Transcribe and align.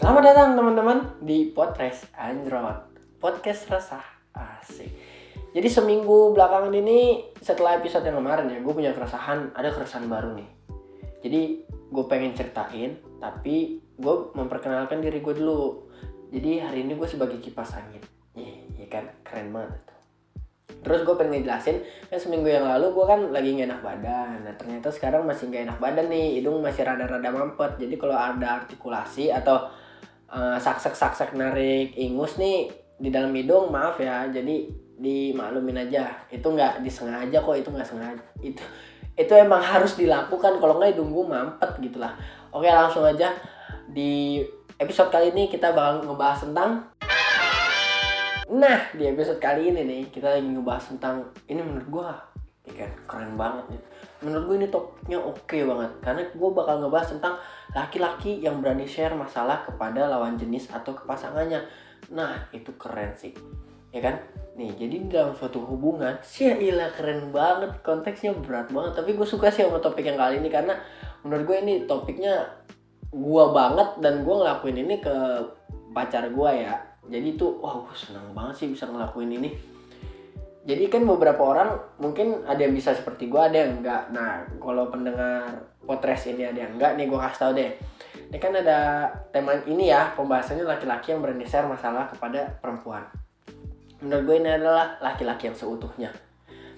Selamat 0.00 0.32
datang 0.32 0.56
teman-teman 0.56 1.20
di 1.20 1.52
Podcast 1.52 2.08
Android 2.16 2.88
Podcast 3.20 3.68
resah 3.68 4.00
asik. 4.32 4.88
Jadi 5.52 5.68
seminggu 5.68 6.32
belakangan 6.32 6.72
ini 6.72 7.28
setelah 7.36 7.76
episode 7.76 8.08
yang 8.08 8.16
kemarin 8.16 8.48
ya 8.48 8.64
Gue 8.64 8.72
punya 8.72 8.96
keresahan, 8.96 9.52
ada 9.52 9.68
keresahan 9.68 10.08
baru 10.08 10.32
nih. 10.40 10.48
Jadi 11.20 11.40
gue 11.68 12.04
pengen 12.08 12.32
ceritain 12.32 12.96
Tapi 13.20 13.76
gue 14.00 14.14
memperkenalkan 14.32 15.04
diri 15.04 15.20
gue 15.20 15.36
dulu. 15.36 15.92
Jadi 16.32 16.64
hari 16.64 16.88
ini 16.88 16.96
gue 16.96 17.04
sebagai 17.04 17.36
kipas 17.36 17.76
angin. 17.76 18.00
Iya 18.80 18.88
kan, 18.88 19.04
keren 19.20 19.52
banget 19.52 19.84
tuh 19.84 20.00
Terus 20.80 21.04
gue 21.04 21.12
pengen 21.12 21.44
ngejelasin, 21.44 21.76
kan 22.08 22.16
seminggu 22.16 22.48
yang 22.48 22.64
lalu 22.64 22.96
gue 22.96 23.04
kan 23.04 23.20
lagi 23.36 23.52
gak 23.52 23.68
enak 23.68 23.84
badan. 23.84 24.48
Nah 24.48 24.54
ternyata 24.56 24.88
sekarang 24.88 25.28
masih 25.28 25.52
gak 25.52 25.68
enak 25.68 25.76
badan 25.76 26.08
nih, 26.08 26.40
hidung 26.40 26.64
masih 26.64 26.88
rada-rada 26.88 27.28
mampet. 27.28 27.76
Jadi 27.76 28.00
kalau 28.00 28.16
ada 28.16 28.64
artikulasi 28.64 29.28
atau 29.28 29.68
uh, 30.30 30.56
saksek-saksek 30.56 31.34
narik 31.34 31.92
ingus 31.98 32.38
nih 32.38 32.70
di 32.96 33.10
dalam 33.12 33.34
hidung 33.34 33.68
maaf 33.68 33.98
ya. 34.00 34.26
Jadi 34.30 34.70
dimaklumin 35.00 35.80
aja, 35.88 36.12
itu 36.28 36.44
nggak 36.44 36.84
disengaja 36.84 37.38
kok, 37.40 37.56
itu 37.56 37.68
nggak 37.68 37.88
sengaja. 37.88 38.24
Itu 38.40 38.62
itu 39.18 39.32
emang 39.36 39.60
harus 39.60 39.98
dilakukan, 40.00 40.56
kalau 40.62 40.80
nggak 40.80 40.96
hidung 40.96 41.12
gue 41.12 41.26
mampet 41.28 41.70
gitu 41.82 42.00
lah. 42.00 42.16
Oke 42.54 42.70
langsung 42.70 43.04
aja, 43.04 43.36
di 43.90 44.40
episode 44.80 45.12
kali 45.12 45.34
ini 45.34 45.50
kita 45.52 45.76
bakal 45.76 46.08
ngebahas 46.08 46.48
tentang 46.48 46.70
Nah, 48.50 48.90
di 48.98 49.06
episode 49.06 49.38
kali 49.38 49.70
ini 49.70 49.86
nih 49.86 50.02
kita 50.10 50.26
lagi 50.26 50.42
ngebahas 50.42 50.90
tentang 50.90 51.22
ini 51.46 51.62
menurut 51.62 51.86
gua 51.86 52.10
ya 52.66 52.82
kan 52.82 52.90
keren 53.06 53.38
banget 53.38 53.62
nih. 53.70 53.82
Menurut 54.20 54.44
gue 54.52 54.56
ini 54.64 54.68
topiknya 54.68 55.18
oke 55.20 55.58
banget 55.64 55.90
karena 56.04 56.22
gue 56.28 56.50
bakal 56.52 56.74
ngebahas 56.84 57.08
tentang 57.16 57.34
laki-laki 57.72 58.44
yang 58.44 58.60
berani 58.60 58.84
share 58.84 59.16
masalah 59.16 59.64
kepada 59.64 60.08
lawan 60.08 60.36
jenis 60.36 60.68
atau 60.68 60.92
ke 60.92 61.08
pasangannya. 61.08 61.64
Nah, 62.12 62.36
itu 62.52 62.72
keren 62.76 63.16
sih. 63.16 63.32
Ya 63.90 64.00
kan? 64.04 64.20
Nih, 64.54 64.76
jadi 64.76 64.96
dalam 65.08 65.32
suatu 65.32 65.64
hubungan, 65.64 66.20
sih 66.26 66.52
ilah 66.52 66.92
keren 66.92 67.32
banget, 67.32 67.80
konteksnya 67.80 68.36
berat 68.36 68.68
banget. 68.70 68.92
Tapi 69.00 69.16
gue 69.16 69.26
suka 69.26 69.48
sih 69.48 69.64
sama 69.64 69.80
topik 69.80 70.04
yang 70.04 70.20
kali 70.20 70.38
ini 70.38 70.52
karena 70.52 70.76
menurut 71.24 71.44
gue 71.48 71.56
ini 71.64 71.74
topiknya 71.88 72.60
gua 73.10 73.50
banget 73.50 73.98
dan 73.98 74.22
gue 74.22 74.34
ngelakuin 74.34 74.78
ini 74.86 75.02
ke 75.02 75.14
pacar 75.90 76.30
gua 76.30 76.54
ya 76.54 76.74
jadi 77.10 77.34
tuh 77.34 77.58
wah 77.58 77.82
gue 77.82 77.96
senang 77.98 78.30
banget 78.30 78.62
sih 78.62 78.68
bisa 78.70 78.86
ngelakuin 78.86 79.34
ini 79.34 79.50
jadi 80.60 80.92
kan 80.92 81.08
beberapa 81.08 81.40
orang 81.40 81.72
mungkin 81.96 82.44
ada 82.44 82.60
yang 82.60 82.76
bisa 82.76 82.92
seperti 82.92 83.32
gue 83.32 83.40
ada 83.40 83.64
yang 83.64 83.80
enggak. 83.80 84.12
Nah 84.12 84.44
kalau 84.60 84.92
pendengar 84.92 85.64
potres 85.80 86.28
ini 86.28 86.44
ada 86.44 86.68
yang 86.68 86.76
enggak 86.76 87.00
nih 87.00 87.08
gue 87.08 87.16
kasih 87.16 87.40
tau 87.40 87.52
deh. 87.56 87.70
Ini 88.30 88.38
kan 88.38 88.52
ada 88.52 89.08
tema 89.32 89.56
ini 89.64 89.88
ya 89.88 90.12
pembahasannya 90.14 90.68
laki-laki 90.68 91.16
yang 91.16 91.24
berani 91.24 91.48
share 91.48 91.64
masalah 91.64 92.12
kepada 92.12 92.60
perempuan. 92.60 93.08
Menurut 94.04 94.22
gue 94.28 94.36
ini 94.44 94.50
adalah 94.52 95.00
laki-laki 95.00 95.48
yang 95.48 95.56
seutuhnya. 95.56 96.12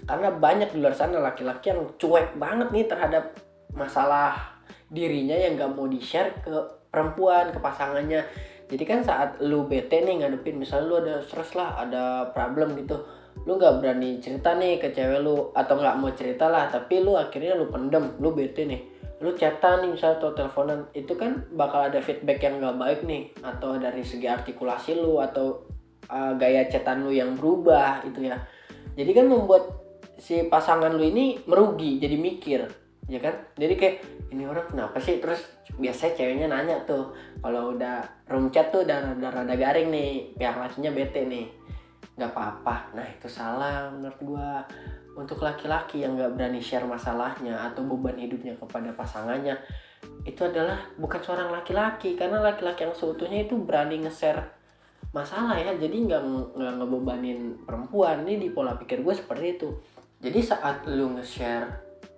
Karena 0.06 0.30
banyak 0.30 0.74
di 0.74 0.78
luar 0.78 0.94
sana 0.94 1.18
laki-laki 1.18 1.74
yang 1.74 1.82
cuek 1.98 2.38
banget 2.38 2.70
nih 2.70 2.86
terhadap 2.86 3.34
masalah 3.74 4.58
dirinya 4.90 5.34
yang 5.34 5.54
gak 5.58 5.74
mau 5.74 5.86
di-share 5.86 6.34
ke 6.42 6.54
perempuan, 6.90 7.50
ke 7.50 7.58
pasangannya. 7.58 8.26
Jadi 8.70 8.82
kan 8.86 9.02
saat 9.02 9.42
lu 9.42 9.66
bete 9.66 10.02
nih 10.02 10.22
ngadepin 10.22 10.56
misalnya 10.58 10.86
lu 10.86 10.96
ada 11.02 11.14
stress 11.22 11.54
lah 11.58 11.76
ada 11.82 12.30
problem 12.32 12.78
gitu 12.78 13.21
lu 13.42 13.58
nggak 13.58 13.82
berani 13.82 14.22
cerita 14.22 14.54
nih 14.54 14.78
ke 14.78 14.94
cewek 14.94 15.18
lu 15.18 15.50
atau 15.50 15.74
nggak 15.74 15.98
mau 15.98 16.10
cerita 16.14 16.46
lah 16.46 16.70
tapi 16.70 17.02
lu 17.02 17.18
akhirnya 17.18 17.58
lu 17.58 17.66
pendem 17.70 18.14
lu 18.22 18.30
bete 18.34 18.66
nih. 18.66 18.82
Lu 19.22 19.34
chatan 19.38 19.86
nih 19.86 19.90
misalnya 19.94 20.18
atau 20.18 20.30
teleponan 20.34 20.80
itu 20.94 21.14
kan 21.14 21.46
bakal 21.54 21.86
ada 21.86 22.02
feedback 22.02 22.42
yang 22.42 22.58
nggak 22.58 22.78
baik 22.78 23.00
nih 23.06 23.30
atau 23.42 23.78
dari 23.78 24.02
segi 24.02 24.26
artikulasi 24.26 24.98
lu 24.98 25.22
atau 25.22 25.62
uh, 26.10 26.34
gaya 26.34 26.66
chatan 26.66 27.06
lu 27.06 27.14
yang 27.14 27.34
berubah 27.38 28.02
itu 28.06 28.30
ya. 28.30 28.38
Jadi 28.98 29.10
kan 29.14 29.26
membuat 29.30 29.70
si 30.18 30.46
pasangan 30.46 30.94
lu 30.94 31.02
ini 31.02 31.38
merugi 31.46 31.98
jadi 31.98 32.14
mikir 32.18 32.60
ya 33.10 33.18
kan? 33.18 33.34
Jadi 33.58 33.74
kayak 33.74 33.96
ini 34.30 34.46
orang 34.46 34.66
kenapa 34.70 34.98
sih? 35.02 35.18
Terus 35.18 35.42
biasanya 35.78 36.12
ceweknya 36.14 36.46
nanya 36.50 36.76
tuh 36.86 37.10
kalau 37.42 37.74
udah 37.74 38.02
room 38.30 38.52
chat 38.54 38.70
tuh 38.70 38.84
udah 38.86 39.12
rada, 39.12 39.28
rada 39.32 39.54
garing 39.54 39.88
nih 39.90 40.36
pihak 40.36 40.56
lakinya 40.58 40.90
bete 40.92 41.26
nih 41.26 41.46
nggak 42.16 42.30
apa-apa. 42.32 42.92
Nah 42.96 43.06
itu 43.08 43.28
salah 43.28 43.88
menurut 43.92 44.20
gua. 44.22 44.64
Untuk 45.12 45.44
laki-laki 45.44 46.00
yang 46.00 46.16
nggak 46.16 46.40
berani 46.40 46.56
share 46.56 46.88
masalahnya 46.88 47.68
atau 47.68 47.84
beban 47.84 48.16
hidupnya 48.16 48.56
kepada 48.56 48.96
pasangannya 48.96 49.60
itu 50.24 50.40
adalah 50.40 50.88
bukan 50.96 51.20
seorang 51.20 51.52
laki-laki. 51.52 52.16
Karena 52.16 52.40
laki-laki 52.40 52.88
yang 52.88 52.96
seutuhnya 52.96 53.44
itu 53.44 53.60
berani 53.60 54.00
nge-share 54.00 54.40
masalah 55.12 55.60
ya. 55.60 55.76
Jadi 55.76 56.08
nggak 56.08 56.22
nggak 56.56 56.72
ngebebanin 56.80 57.60
perempuan. 57.68 58.24
Ini 58.24 58.40
di 58.40 58.48
pola 58.56 58.72
pikir 58.80 59.04
gue 59.04 59.12
seperti 59.12 59.46
itu. 59.60 59.68
Jadi 60.24 60.40
saat 60.40 60.88
lu 60.88 61.12
nge-share 61.20 61.68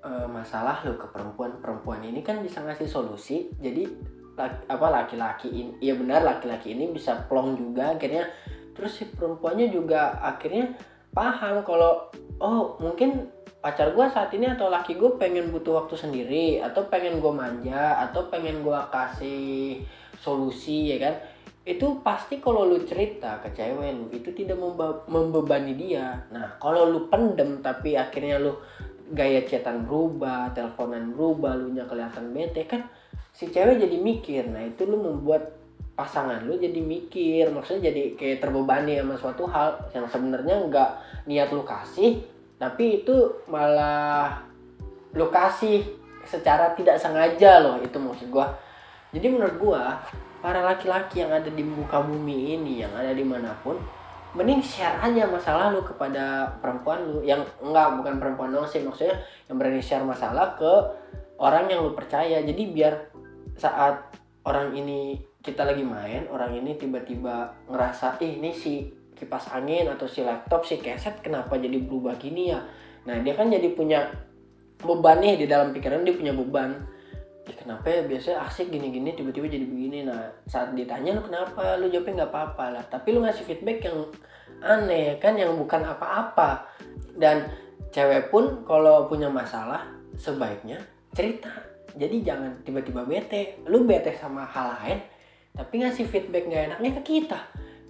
uh, 0.07 0.29
masalah 0.31 0.87
lo 0.87 0.95
ke 0.95 1.11
perempuan 1.11 1.59
perempuan 1.59 1.99
ini 2.05 2.23
kan 2.23 2.39
bisa 2.47 2.63
ngasih 2.63 2.87
solusi. 2.87 3.51
Jadi 3.59 3.91
laki, 4.39 4.71
apa 4.71 4.87
laki-laki 5.03 5.49
ini 5.51 5.73
ya 5.83 5.99
benar 5.99 6.23
laki-laki 6.23 6.79
ini 6.79 6.95
bisa 6.95 7.27
plong 7.27 7.59
juga. 7.59 7.99
Akhirnya 7.99 8.31
terus 8.75 9.01
si 9.01 9.09
perempuannya 9.09 9.71
juga 9.71 10.19
akhirnya 10.21 10.75
paham 11.15 11.63
kalau 11.63 12.11
oh 12.43 12.77
mungkin 12.83 13.31
pacar 13.63 13.97
gue 13.97 14.07
saat 14.13 14.29
ini 14.37 14.53
atau 14.53 14.69
laki 14.69 14.99
gue 14.99 15.17
pengen 15.17 15.49
butuh 15.49 15.87
waktu 15.87 15.97
sendiri 15.97 16.61
atau 16.61 16.85
pengen 16.91 17.23
gue 17.23 17.33
manja 17.33 17.97
atau 18.11 18.29
pengen 18.29 18.61
gue 18.61 18.81
kasih 18.93 19.81
solusi 20.21 20.93
ya 20.93 20.99
kan 21.01 21.15
itu 21.65 22.05
pasti 22.05 22.45
kalau 22.45 22.69
lu 22.69 22.85
cerita 22.85 23.41
ke 23.41 23.57
cewek 23.57 23.89
lu 23.97 24.07
itu 24.13 24.37
tidak 24.37 24.61
membebani 25.09 25.73
dia 25.73 26.21
nah 26.29 26.61
kalau 26.61 26.93
lu 26.93 27.09
pendem 27.09 27.65
tapi 27.65 27.97
akhirnya 27.97 28.37
lu 28.37 28.53
gaya 29.13 29.45
chatan 29.45 29.85
berubah, 29.85 30.57
teleponan 30.57 31.13
berubah, 31.13 31.53
lu 31.61 31.77
nya 31.77 31.85
kelihatan 31.85 32.33
bete 32.33 32.65
kan 32.65 32.89
si 33.35 33.53
cewek 33.53 33.83
jadi 33.85 33.97
mikir. 34.01 34.49
Nah, 34.49 34.65
itu 34.65 34.89
lu 34.89 34.97
membuat 34.97 35.53
pasangan 35.95 36.43
lu 36.43 36.59
jadi 36.59 36.79
mikir, 36.83 37.55
maksudnya 37.55 37.91
jadi 37.91 38.19
kayak 38.19 38.39
terbebani 38.43 38.99
sama 38.99 39.15
suatu 39.15 39.47
hal 39.47 39.79
yang 39.95 40.07
sebenarnya 40.11 40.67
nggak 40.67 40.91
niat 41.31 41.49
lu 41.55 41.63
kasih, 41.63 42.19
tapi 42.59 43.03
itu 43.03 43.15
malah 43.47 44.43
lu 45.15 45.31
kasih 45.31 45.87
secara 46.27 46.75
tidak 46.75 46.99
sengaja 46.99 47.63
loh, 47.63 47.79
itu 47.79 47.95
maksud 47.95 48.27
gua. 48.31 48.51
Jadi 49.15 49.27
menurut 49.31 49.57
gua, 49.63 50.03
para 50.43 50.67
laki-laki 50.67 51.23
yang 51.23 51.31
ada 51.31 51.47
di 51.47 51.63
muka 51.63 52.03
bumi 52.03 52.59
ini, 52.59 52.83
yang 52.83 52.91
ada 52.91 53.15
di 53.15 53.23
mana 53.23 53.55
pun, 53.63 53.79
mending 54.35 54.59
share 54.59 54.99
aja 54.99 55.31
masalah 55.31 55.71
lu 55.71 55.87
kepada 55.87 56.59
perempuan 56.59 57.07
lu 57.07 57.23
yang 57.23 57.47
enggak 57.63 57.95
bukan 58.03 58.15
perempuan 58.19 58.51
doang 58.51 58.67
sih 58.67 58.83
maksudnya 58.83 59.15
yang 59.47 59.57
berani 59.63 59.79
share 59.79 60.03
masalah 60.03 60.59
ke 60.59 60.73
orang 61.39 61.71
yang 61.71 61.87
lu 61.87 61.95
percaya 61.95 62.43
jadi 62.43 62.63
biar 62.75 62.95
saat 63.55 64.24
orang 64.45 64.77
ini 64.77 65.21
kita 65.41 65.65
lagi 65.65 65.85
main 65.85 66.29
orang 66.29 66.57
ini 66.57 66.77
tiba-tiba 66.77 67.53
ngerasa 67.69 68.21
ih 68.21 68.41
ini 68.41 68.53
si 68.53 68.89
kipas 69.15 69.53
angin 69.53 69.89
atau 69.89 70.05
si 70.05 70.21
laptop 70.25 70.67
si 70.67 70.81
keset 70.81 71.21
kenapa 71.23 71.57
jadi 71.57 71.81
berubah 71.81 72.19
gini 72.19 72.53
ya? 72.53 72.61
Nah 73.09 73.21
dia 73.23 73.33
kan 73.37 73.49
jadi 73.49 73.73
punya 73.73 74.11
beban 74.83 75.23
nih 75.23 75.45
di 75.45 75.47
dalam 75.47 75.71
pikiran 75.71 76.03
dia 76.03 76.17
punya 76.17 76.35
beban. 76.35 76.75
Ya 77.45 77.55
kenapa 77.57 77.87
ya? 77.93 78.01
Biasanya 78.09 78.49
asik 78.49 78.73
gini-gini 78.73 79.13
tiba-tiba 79.15 79.47
jadi 79.49 79.65
begini. 79.65 80.09
Nah 80.09 80.29
saat 80.49 80.73
ditanya 80.75 81.15
lu 81.15 81.23
kenapa? 81.23 81.77
Lu 81.79 81.87
jawabnya 81.89 82.25
nggak 82.25 82.33
apa-apa 82.33 82.65
lah. 82.81 82.85
Tapi 82.89 83.09
lu 83.15 83.23
ngasih 83.23 83.45
feedback 83.47 83.87
yang 83.87 83.99
aneh 84.65 85.17
kan? 85.23 85.39
Yang 85.39 85.57
bukan 85.61 85.85
apa-apa. 85.85 86.67
Dan 87.15 87.47
cewek 87.95 88.33
pun 88.35 88.67
kalau 88.67 89.07
punya 89.07 89.31
masalah 89.31 89.87
sebaiknya 90.19 90.83
cerita 91.15 91.74
jadi 91.95 92.17
jangan 92.35 92.53
tiba-tiba 92.67 93.07
bete 93.07 93.63
lu 93.71 93.87
bete 93.89 94.13
sama 94.15 94.45
hal 94.45 94.75
lain 94.79 94.99
tapi 95.55 95.83
ngasih 95.83 96.07
feedback 96.11 96.51
nggak 96.51 96.65
enaknya 96.75 96.91
ke 96.99 97.03
kita 97.03 97.41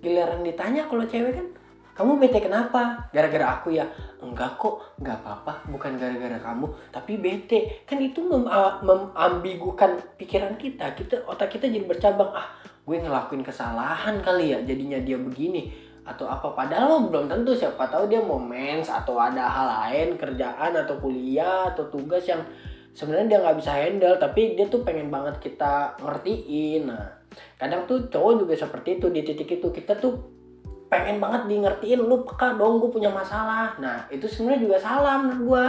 giliran 0.05 0.45
ditanya 0.45 0.85
kalau 0.85 1.05
cewek 1.09 1.33
kan 1.33 1.49
kamu 1.95 2.19
bete 2.19 2.43
kenapa? 2.43 3.07
Gara-gara 3.15 3.55
aku 3.55 3.71
ya? 3.71 3.87
Enggak 4.19 4.59
kok, 4.59 4.99
enggak 4.99 5.15
apa-apa, 5.23 5.63
bukan 5.71 5.95
gara-gara 5.95 6.43
kamu, 6.43 6.67
tapi 6.91 7.23
bete. 7.23 7.87
Kan 7.87 8.03
itu 8.03 8.19
mem 8.19 8.51
memambigukan 8.83 10.03
pikiran 10.19 10.59
kita. 10.59 10.91
Kita 10.99 11.23
otak 11.31 11.55
kita 11.55 11.71
jadi 11.71 11.87
bercabang, 11.87 12.35
ah, 12.35 12.51
gue 12.83 12.99
ngelakuin 12.99 13.47
kesalahan 13.47 14.19
kali 14.19 14.51
ya, 14.51 14.59
jadinya 14.67 14.99
dia 14.99 15.23
begini 15.23 15.71
atau 16.05 16.29
apa 16.29 16.53
padahal 16.53 17.09
belum 17.09 17.33
tentu 17.33 17.57
siapa 17.57 17.89
tahu 17.89 18.13
dia 18.13 18.21
mau 18.21 18.37
mens 18.37 18.93
atau 18.93 19.17
ada 19.17 19.49
hal 19.49 19.67
lain 19.89 20.21
kerjaan 20.21 20.77
atau 20.77 21.01
kuliah 21.01 21.73
atau 21.73 21.89
tugas 21.89 22.29
yang 22.29 22.45
sebenarnya 22.95 23.37
dia 23.37 23.39
nggak 23.43 23.59
bisa 23.59 23.73
handle 23.75 24.17
tapi 24.17 24.55
dia 24.55 24.67
tuh 24.71 24.87
pengen 24.87 25.11
banget 25.11 25.37
kita 25.43 25.99
ngertiin. 25.99 26.87
Nah 26.87 27.11
kadang 27.59 27.85
tuh 27.91 28.07
cowok 28.07 28.47
juga 28.47 28.55
seperti 28.55 29.03
itu 29.03 29.11
di 29.11 29.21
titik 29.27 29.51
itu 29.59 29.69
kita 29.75 29.99
tuh 29.99 30.15
pengen 30.87 31.19
banget 31.19 31.51
di 31.51 31.59
ngertiin 31.59 32.07
lu 32.07 32.23
peka 32.23 32.55
dong 32.55 32.79
gue 32.79 32.91
punya 32.95 33.11
masalah. 33.11 33.75
Nah 33.83 34.07
itu 34.09 34.31
sebenarnya 34.31 34.63
juga 34.63 34.77
salah 34.79 35.19
menurut 35.19 35.43
gue 35.43 35.65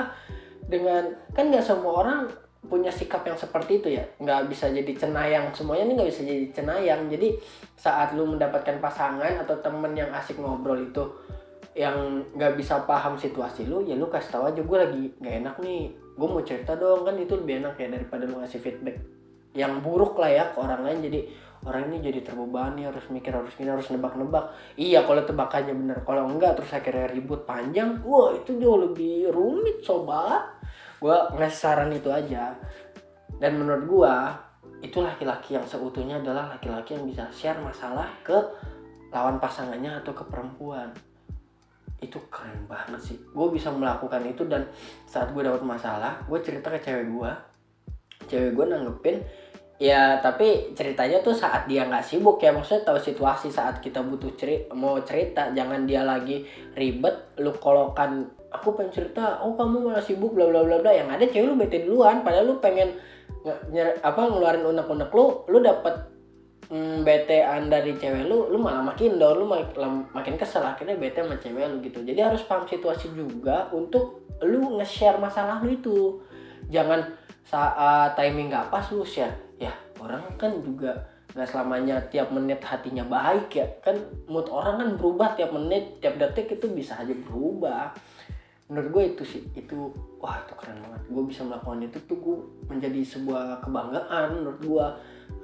dengan 0.69 1.03
kan 1.33 1.49
nggak 1.49 1.65
semua 1.65 2.05
orang 2.05 2.29
punya 2.65 2.89
sikap 2.89 3.25
yang 3.25 3.37
seperti 3.37 3.81
itu 3.81 3.97
ya. 3.97 4.05
Nggak 4.21 4.45
bisa 4.49 4.69
jadi 4.69 4.91
cenayang. 4.93 5.49
Semuanya 5.53 5.89
ini 5.89 5.93
nggak 5.97 6.09
bisa 6.13 6.21
jadi 6.21 6.45
cenayang. 6.53 7.01
Jadi 7.09 7.27
saat 7.73 8.13
lu 8.13 8.29
mendapatkan 8.29 8.77
pasangan 8.77 9.33
atau 9.41 9.57
temen 9.61 9.97
yang 9.97 10.09
asik 10.13 10.37
ngobrol 10.37 10.77
itu 10.77 11.03
yang 11.75 12.23
nggak 12.31 12.55
bisa 12.55 12.87
paham 12.87 13.19
situasi 13.19 13.67
lu 13.67 13.83
ya 13.83 13.99
lu 13.99 14.07
kasih 14.07 14.39
tahu 14.39 14.47
aja 14.47 14.63
gue 14.63 14.77
lagi 14.79 15.03
nggak 15.19 15.35
enak 15.43 15.55
nih 15.59 15.91
gue 16.15 16.27
mau 16.27 16.41
cerita 16.41 16.73
dong. 16.79 17.03
Kan 17.03 17.19
itu 17.19 17.35
lebih 17.35 17.59
enak 17.61 17.75
ya 17.75 17.87
daripada 17.91 18.23
lu 18.23 18.39
ngasih 18.39 18.63
feedback 18.63 18.97
yang 19.55 19.83
buruk 19.83 20.15
lah 20.15 20.31
ya 20.31 20.43
ke 20.55 20.57
orang 20.63 20.87
lain. 20.87 20.99
Jadi 21.03 21.19
orang 21.67 21.91
ini 21.91 21.97
jadi 21.99 22.19
terbebani 22.23 22.87
harus 22.87 23.03
mikir 23.11 23.35
harus 23.35 23.51
gini 23.59 23.69
harus 23.75 23.91
nebak-nebak. 23.91 24.55
Iya 24.79 25.03
kalau 25.03 25.21
tebakannya 25.27 25.75
bener 25.75 25.99
kalau 26.07 26.31
enggak 26.31 26.55
terus 26.55 26.71
akhirnya 26.71 27.11
ribut 27.11 27.43
panjang 27.43 27.99
wah 28.07 28.31
itu 28.31 28.55
jauh 28.55 28.79
lebih 28.79 29.35
rumit 29.35 29.83
sobat. 29.83 30.47
Gue 31.03 31.15
ngasih 31.35 31.59
saran 31.59 31.91
itu 31.91 32.07
aja. 32.07 32.55
Dan 33.35 33.59
menurut 33.59 33.83
gue 33.83 34.15
itu 34.79 35.03
laki-laki 35.03 35.59
yang 35.59 35.67
seutuhnya 35.67 36.23
adalah 36.23 36.55
laki-laki 36.55 36.95
yang 36.95 37.03
bisa 37.03 37.27
share 37.35 37.59
masalah 37.59 38.07
ke 38.23 38.35
lawan 39.11 39.43
pasangannya 39.43 39.99
atau 39.99 40.15
ke 40.15 40.23
perempuan 40.27 40.95
itu 42.03 42.19
keren 42.27 42.67
banget 42.67 42.99
sih. 42.99 43.17
Gue 43.31 43.47
bisa 43.51 43.71
melakukan 43.71 44.21
itu 44.27 44.43
dan 44.45 44.67
saat 45.07 45.31
gue 45.31 45.41
dapat 45.41 45.63
masalah 45.63 46.19
gue 46.27 46.39
cerita 46.43 46.67
ke 46.73 46.79
cewek 46.83 47.07
gue 47.07 47.31
cewek 48.25 48.51
gue 48.57 48.65
nanggepin 48.67 49.17
ya 49.75 50.23
tapi 50.23 50.71
ceritanya 50.71 51.19
tuh 51.19 51.35
saat 51.35 51.67
dia 51.67 51.87
nggak 51.87 52.03
sibuk 52.03 52.39
ya. 52.43 52.51
Maksudnya 52.51 52.83
tahu 52.87 52.99
situasi 52.99 53.47
saat 53.51 53.79
kita 53.79 54.03
butuh 54.03 54.31
cerita 54.35 54.71
mau 54.75 54.99
cerita 55.03 55.51
jangan 55.55 55.87
dia 55.87 56.03
lagi 56.03 56.43
ribet 56.75 57.35
lu 57.39 57.51
kolokan 57.55 58.27
aku 58.51 58.71
pengen 58.75 58.91
cerita 58.91 59.43
oh 59.43 59.55
kamu 59.55 59.91
malah 59.91 60.03
sibuk 60.03 60.35
bla 60.35 60.47
bla 60.47 60.63
bla 60.63 60.79
bla. 60.83 60.91
Yang 60.91 61.09
ada 61.15 61.25
cewek 61.31 61.47
lu 61.47 61.55
bete 61.55 61.77
duluan 61.83 62.23
padahal 62.23 62.47
lu 62.51 62.55
pengen 62.59 62.91
nge, 63.45 64.01
apa 64.01 64.21
ngeluarin 64.25 64.65
unek-unek 64.65 65.11
lu 65.13 65.25
lu 65.47 65.57
dapat 65.61 66.14
mm, 66.69 67.05
betean 67.05 67.69
dari 67.69 67.93
cewek 67.97 68.25
lu 68.25 68.49
lu 68.49 68.57
malah 68.57 68.81
makin 68.81 69.17
down 69.21 69.37
lu 69.41 69.45
makin, 69.45 70.05
makin 70.11 70.35
kesel 70.37 70.65
akhirnya 70.65 70.97
bete 70.97 71.21
sama 71.21 71.37
cewek 71.37 71.65
lu 71.69 71.77
gitu. 71.83 71.99
Jadi 72.01 72.19
harus 72.21 72.41
paham 72.45 72.65
situasi 72.65 73.13
juga 73.13 73.69
untuk 73.71 74.25
lu 74.43 74.79
nge-share 74.81 75.21
masalah 75.21 75.61
lu 75.61 75.69
itu. 75.73 75.97
Jangan 76.69 77.05
saat 77.45 78.17
timing 78.17 78.49
gak 78.49 78.73
pas 78.73 78.85
lu 78.89 79.05
share. 79.05 79.33
Ya 79.61 79.71
orang 80.01 80.23
kan 80.35 80.51
juga 80.65 81.13
nggak 81.35 81.51
selamanya 81.51 81.99
tiap 82.07 82.31
menit 82.31 82.63
hatinya 82.63 83.03
baik 83.05 83.51
ya. 83.51 83.67
Kan 83.83 83.99
mood 84.31 84.47
orang 84.47 84.79
kan 84.79 84.89
berubah 84.95 85.35
tiap 85.35 85.51
menit 85.51 85.99
tiap 85.99 86.15
detik 86.15 86.55
itu 86.55 86.71
bisa 86.71 86.95
aja 86.95 87.11
berubah. 87.11 87.91
Menurut 88.65 88.89
gue 88.89 89.03
itu 89.13 89.23
sih 89.23 89.41
itu 89.53 89.93
wah 90.17 90.41
itu 90.41 90.55
keren 90.57 90.81
banget. 90.81 91.01
Gue 91.11 91.23
bisa 91.29 91.45
melakukan 91.45 91.85
itu 91.85 92.01
tuh 92.09 92.17
gue 92.17 92.37
menjadi 92.65 93.01
sebuah 93.05 93.61
kebanggaan 93.61 94.41
menurut 94.41 94.59
gue 94.63 94.85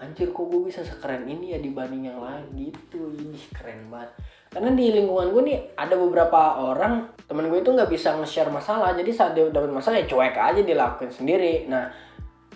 anjir 0.02 0.34
kok 0.34 0.46
gue 0.50 0.62
bisa 0.66 0.82
sekeren 0.82 1.30
ini 1.30 1.54
ya 1.54 1.60
dibanding 1.62 2.10
yang 2.10 2.20
lain? 2.20 2.46
Gitu 2.58 3.14
ini 3.18 3.38
keren 3.54 3.88
banget. 3.94 4.12
Karena 4.52 4.76
di 4.76 4.86
lingkungan 4.92 5.32
gue 5.32 5.42
nih 5.48 5.58
ada 5.80 5.96
beberapa 5.96 6.60
orang 6.60 7.16
temen 7.24 7.48
gue 7.48 7.64
itu 7.64 7.72
nggak 7.72 7.88
bisa 7.88 8.18
nge-share 8.20 8.52
masalah. 8.52 8.92
Jadi 8.98 9.12
saat 9.16 9.32
dia 9.38 9.48
dapat 9.48 9.72
masalah 9.72 10.02
ya 10.02 10.08
cuek 10.10 10.36
aja 10.36 10.62
dilakuin 10.62 11.14
sendiri. 11.14 11.70
Nah 11.72 11.88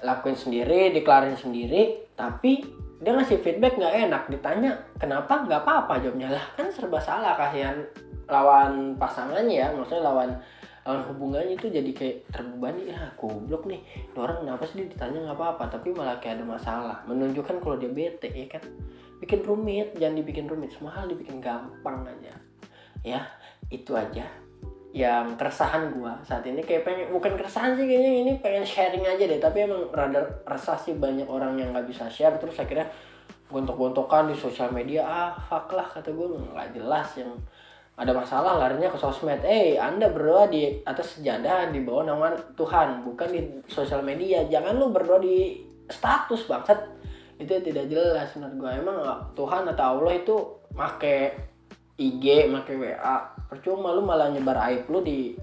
lakuin 0.04 0.36
sendiri 0.36 0.92
dikelarin 0.92 1.40
sendiri 1.40 2.12
tapi 2.20 2.66
dia 3.00 3.12
ngasih 3.16 3.40
feedback 3.40 3.80
nggak 3.80 3.96
enak. 4.10 4.24
Ditanya 4.28 4.72
kenapa? 5.00 5.46
Nggak 5.46 5.62
apa-apa? 5.64 6.04
Jawabnya 6.04 6.36
lah 6.36 6.46
kan 6.60 6.68
serba 6.68 7.00
salah 7.00 7.38
kasihan 7.40 7.80
lawan 8.28 9.00
pasangannya 9.00 9.56
ya. 9.64 9.68
Maksudnya 9.72 10.04
lawan 10.04 10.36
lawan 10.86 11.02
hubungannya 11.10 11.58
itu 11.58 11.68
jadi 11.74 11.92
kayak 11.98 12.30
terbebani 12.30 12.94
ya 12.94 13.10
goblok 13.18 13.66
nih. 13.66 13.82
Orang 14.14 14.46
kenapa 14.46 14.70
sih 14.70 14.86
ditanya 14.86 15.26
nggak 15.26 15.38
apa-apa 15.42 15.66
tapi 15.74 15.90
malah 15.90 16.22
kayak 16.22 16.38
ada 16.40 16.46
masalah. 16.46 16.98
Menunjukkan 17.10 17.58
kalau 17.58 17.82
dia 17.82 17.90
bete 17.90 18.30
ya 18.30 18.46
kan? 18.46 18.62
Bikin 19.18 19.42
rumit 19.42 19.98
jangan 19.98 20.22
dibikin 20.22 20.46
rumit 20.46 20.70
semua 20.70 20.94
hal 20.94 21.10
dibikin 21.10 21.42
gampang 21.42 22.06
aja. 22.06 22.38
Ya 23.02 23.26
itu 23.74 23.98
aja 23.98 24.30
yang 24.94 25.34
keresahan 25.34 25.90
gua 25.98 26.22
saat 26.22 26.46
ini. 26.46 26.62
Kayak 26.62 26.86
pengen 26.86 27.10
bukan 27.10 27.34
keresahan 27.34 27.74
sih 27.74 27.90
kayaknya 27.90 28.12
ini 28.22 28.32
pengen 28.38 28.62
sharing 28.62 29.10
aja 29.10 29.26
deh. 29.26 29.42
Tapi 29.42 29.66
emang 29.66 29.90
rada 29.90 30.22
resah 30.46 30.78
sih 30.78 30.94
banyak 30.94 31.26
orang 31.26 31.58
yang 31.58 31.74
nggak 31.74 31.90
bisa 31.90 32.06
share. 32.14 32.38
Terus 32.38 32.62
akhirnya 32.62 32.86
gontok-gontokan 33.50 34.30
di 34.30 34.38
sosial 34.38 34.70
media. 34.70 35.02
Ah 35.02 35.34
fuck 35.34 35.74
lah 35.74 35.90
kata 35.90 36.14
gue 36.14 36.28
nggak 36.30 36.78
jelas 36.78 37.10
yang 37.18 37.34
ada 37.96 38.12
masalah 38.12 38.60
larinya 38.60 38.92
ke 38.92 39.00
sosmed. 39.00 39.40
Eh 39.48 39.80
anda 39.80 40.12
berdoa 40.12 40.52
di 40.52 40.84
atas 40.84 41.20
sejadah 41.20 41.72
di 41.72 41.80
bawah 41.80 42.12
nama 42.12 42.36
Tuhan 42.60 43.08
bukan 43.08 43.28
di 43.32 43.40
sosial 43.72 44.04
media. 44.04 44.44
Jangan 44.52 44.76
lu 44.76 44.92
berdoa 44.92 45.24
di 45.24 45.64
status 45.88 46.44
banget 46.52 46.80
itu 47.36 47.52
tidak 47.52 47.92
jelas 47.92 48.32
menurut 48.40 48.56
gue 48.64 48.72
emang 48.80 48.98
Tuhan 49.36 49.68
atau 49.76 50.00
Allah 50.00 50.14
itu 50.16 50.36
make 50.72 51.36
IG 52.00 52.48
make 52.48 52.72
WA 52.80 53.16
percuma 53.52 53.92
lu 53.92 54.08
malah 54.08 54.32
nyebar 54.32 54.56
aib 54.72 54.88
lu 54.88 55.04
di 55.04 55.36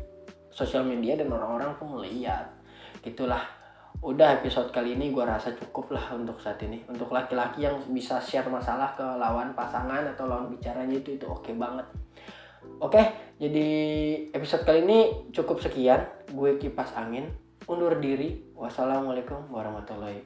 sosial 0.48 0.88
media 0.88 1.20
dan 1.20 1.28
orang-orang 1.28 1.76
pun 1.76 2.00
melihat 2.00 2.48
itulah 3.04 3.44
udah 4.02 4.40
episode 4.40 4.72
kali 4.72 4.96
ini 4.96 5.12
gue 5.14 5.22
rasa 5.22 5.54
cukup 5.54 5.94
lah 5.94 6.10
untuk 6.18 6.34
saat 6.42 6.58
ini. 6.66 6.82
Untuk 6.90 7.14
laki-laki 7.14 7.62
yang 7.62 7.78
bisa 7.94 8.18
share 8.18 8.50
masalah 8.50 8.90
ke 8.98 9.04
lawan 9.04 9.54
pasangan 9.54 10.02
atau 10.10 10.26
lawan 10.26 10.50
bicaranya 10.50 10.98
itu 10.98 11.14
itu 11.14 11.22
oke 11.22 11.46
okay 11.46 11.54
banget 11.54 11.86
Oke, 12.82 13.02
jadi 13.38 13.68
episode 14.34 14.66
kali 14.66 14.82
ini 14.82 14.98
cukup 15.30 15.62
sekian. 15.62 16.02
Gue 16.34 16.58
kipas 16.58 16.94
angin, 16.98 17.30
undur 17.70 17.98
diri. 18.02 18.50
Wassalamualaikum 18.58 19.50
warahmatullahi 19.50 20.22